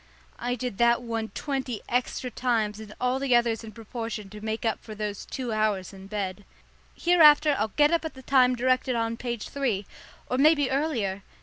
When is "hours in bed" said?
5.53-6.43